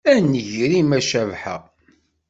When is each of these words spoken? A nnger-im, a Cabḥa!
A 0.11 0.13
nnger-im, 0.23 0.89
a 0.97 0.99
Cabḥa! 1.09 1.57